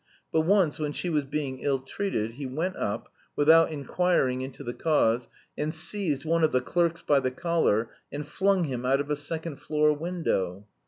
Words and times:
But 0.31 0.41
once, 0.41 0.79
when 0.79 0.93
she 0.93 1.11
was 1.11 1.25
being 1.25 1.59
ill 1.59 1.77
treated, 1.77 2.31
he 2.31 2.47
went 2.47 2.75
up 2.75 3.09
(without 3.35 3.71
inquiring 3.71 4.41
into 4.41 4.63
the 4.63 4.73
cause) 4.73 5.27
and 5.55 5.71
seized 5.71 6.25
one 6.25 6.43
of 6.43 6.51
the 6.51 6.59
clerks 6.59 7.03
by 7.03 7.19
the 7.19 7.29
collar 7.29 7.91
and 8.11 8.25
flung 8.27 8.63
him 8.63 8.83
out 8.83 8.99
of 8.99 9.11
a 9.11 9.15
second 9.15 9.57
floor 9.57 9.93
window. 9.93 10.65